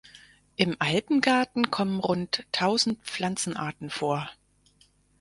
[0.55, 4.27] Im Alpengarten kommen rund tausend Pflanzenarten vor.